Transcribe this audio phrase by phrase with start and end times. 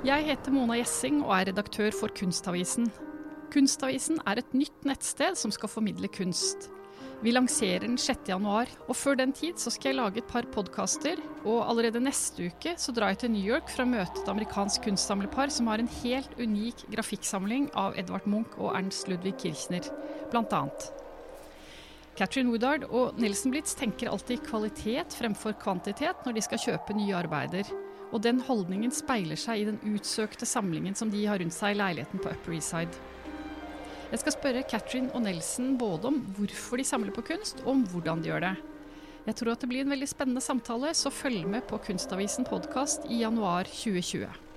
[0.00, 2.88] Jeg heter Mona Gjessing og er redaktør for Kunstavisen.
[3.52, 6.70] Kunstavisen er et nytt nettsted som skal formidle kunst.
[7.20, 8.30] Vi lanserer den 6.
[8.30, 11.20] januar og før den tid så skal jeg lage et par podkaster.
[11.44, 14.88] Og allerede neste uke så drar jeg til New York for å møte et amerikansk
[14.88, 19.84] kunstsamlepar som har en helt unik grafikksamling av Edvard Munch og Ernst Ludvig Kirchner,
[20.32, 20.88] blant annet.
[22.18, 27.16] Catherine Woodard og Nelson Blitz tenker alltid kvalitet fremfor kvantitet når de skal kjøpe nye
[27.16, 27.70] arbeider.
[28.10, 31.78] Og den holdningen speiler seg i den utsøkte samlingen som de har rundt seg i
[31.78, 33.06] leiligheten på Upper East Side.
[34.10, 37.86] Jeg skal spørre Katrin og Nelson både om hvorfor de samler på kunst, og om
[37.92, 38.54] hvordan de gjør det.
[39.28, 43.06] Jeg tror at det blir en veldig spennende samtale, så følg med på Kunstavisen podkast
[43.06, 44.49] i januar 2020.